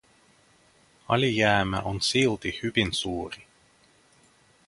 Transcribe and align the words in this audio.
Alijäämä 1.07 1.79
on 1.81 2.01
silti 2.01 2.59
hyvin 2.63 2.93
suuri. 2.93 3.45